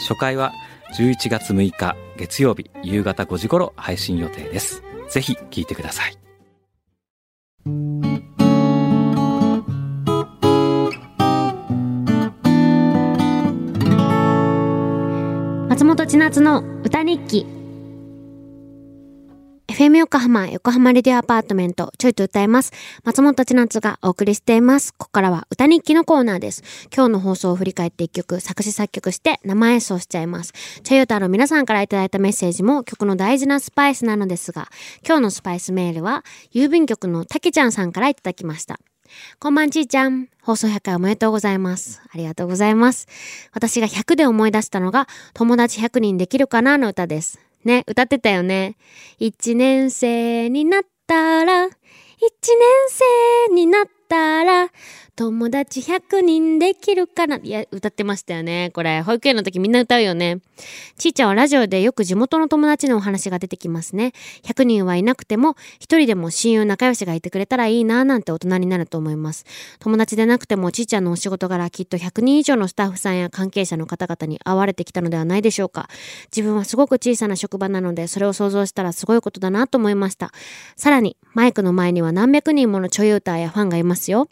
[0.00, 0.52] 初回は
[0.96, 4.82] 11月6日月曜日夕方5時頃配信予定です。
[5.08, 6.16] ぜひ聞いてください。
[15.68, 17.59] 松本千夏の歌日記。
[19.80, 22.70] FM 横浜横浜レディオアパートメントちょいと歌います
[23.02, 26.62] 松本千夏がお送りしていますここからは歌日記のコーナーです
[26.94, 34.68] 今日の放送を振り返って一曲作詞作曲して生演奏しちゃいますちょい歌の皆さんからいただいたメッセージも曲の大事なスパイスなのですが
[35.02, 38.78] 今日のスパイスメールは郵便局のたけちゃんさんからいただきました
[39.38, 40.28] こんばんちーちゃん。
[40.40, 42.00] 放送100回おめでとうございます。
[42.14, 43.08] ありがとうございます。
[43.52, 47.49] 私が100で思い出したのが、友達100人できるかなの歌です。
[47.64, 48.76] ね、歌ってたよね。
[49.18, 51.78] 一年生になったら、一年
[53.48, 54.68] 生になったたら、
[55.14, 57.36] 友達100人できるかな？
[57.36, 58.70] いや、歌ってましたよね。
[58.72, 60.38] これ、保育園の時みんな歌うよね。
[60.96, 64.12] ちーちゃんはラジオでよく地元の友達のお話が出てきますね。
[64.44, 69.44] 100人はいなくても、一人でも親友仲良しがいてくれたらいいなぁなんて大人になると思います。
[69.78, 75.88] 友達でなくても、ちーちゃんのお仕事柄きっと100人以上のスタッフさんや関係者の方々に会われてきたのではないでしょうか。
[76.34, 80.32] 自分はすごく小さな職場なので、それを想像したらすごいことだなと思いました。
[80.76, 84.28] さらに、マイクの前には何百人ものちょい歌やファンがいますよ。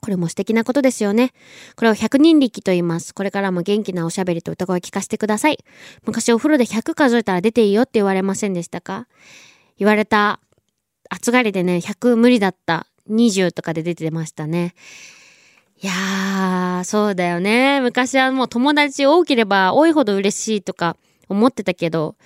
[0.00, 1.32] これも素敵なことですよね。
[1.76, 3.14] これを100人力と言います。
[3.14, 5.58] これからも元気なおしゃべりと歌声聞かせてください。
[6.04, 9.06] 昔お風呂で100数えたら出ていいよって言われませんでしたか？
[9.78, 10.40] 言われた。
[11.08, 12.86] 暑がりでね、100無理だった。
[13.08, 14.74] 20とかで出てましたね。
[15.82, 17.80] いやー、そうだよね。
[17.80, 20.96] 昔はもう友達多ければ多いほど嬉しいとか
[21.28, 22.16] 思ってたけど、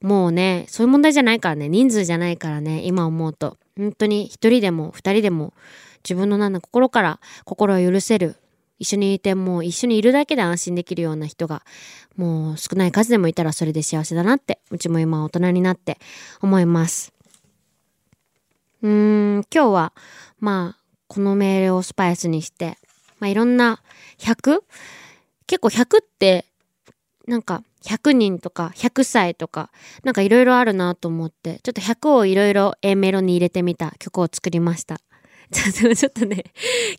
[0.00, 1.68] もうね、そういう問題じゃないからね。
[1.68, 2.82] 人数じゃないからね。
[2.84, 3.56] 今思うと。
[3.78, 5.54] 本当に一人でも二人でも
[6.04, 8.36] 自分のなんだ心から心を許せる。
[8.80, 11.64] 一緒にいてもう一緒にいるだけで安心できるような人が
[12.16, 15.98] もう少ない数でもいたらそれで幸せだなってうちも今大人になって
[16.40, 17.12] 思います。
[18.82, 19.92] うーん、今日は
[20.38, 22.78] まあこのメールをスパイスにして
[23.18, 23.82] まあいろんな
[24.18, 24.60] 100?
[25.48, 26.44] 結構100って
[27.28, 29.70] なんか100人とか100歳とか
[30.02, 34.98] なんかいろいろあるなと思ってちょっと100をいろいろ A メロに入れてみた曲を作りました。
[35.52, 36.44] ちょっと、ょっとね、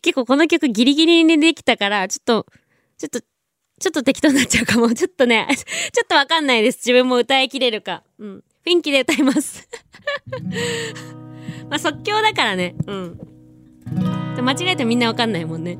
[0.02, 2.46] 結構この曲ギリギリにできたから、ちょっと、
[2.98, 4.92] ちょっと、ちょっと適当になっちゃうかも。
[4.94, 5.46] ちょっとね、
[5.92, 6.78] ちょっとわかんないです。
[6.78, 8.02] 自分も歌いきれるか。
[8.18, 8.44] うん。
[8.66, 9.68] 雰囲気で歌います。
[11.70, 12.74] まあ即興だからね。
[12.86, 13.20] うん。
[14.42, 15.78] 間違えてみんなわかんないもんね。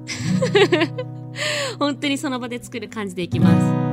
[1.79, 3.90] 本当にその場で作る感じでいきます。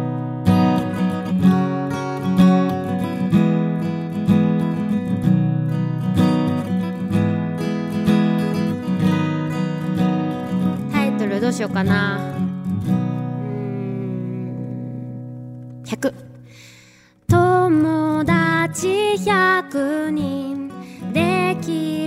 [11.58, 12.20] しようかな。
[15.86, 16.14] 100。
[17.28, 18.88] 友達
[19.18, 20.70] 100人
[21.14, 22.07] でき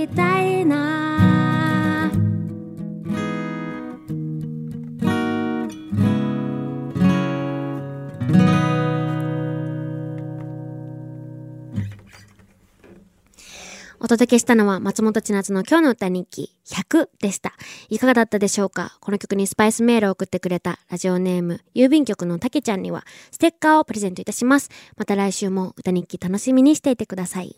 [0.00, 2.10] りたいな
[14.02, 17.52] お届けしたのは松本千夏の今日の歌日記100でした。
[17.90, 18.96] いかがだったでしょうか？
[19.00, 24.70] この曲にスパイスメールを送ってくれたラジオネーム郵便局のたけちゃんにはステッカーをプレゼントいたします。
[24.96, 27.56] また来週も歌日記楽しみにしていてください。